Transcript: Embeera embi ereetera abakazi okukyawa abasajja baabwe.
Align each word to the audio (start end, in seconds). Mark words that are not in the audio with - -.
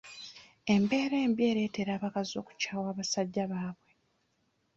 Embeera 0.75 1.15
embi 1.25 1.43
ereetera 1.51 1.91
abakazi 1.97 2.33
okukyawa 2.41 2.87
abasajja 2.93 3.43
baabwe. 3.51 3.89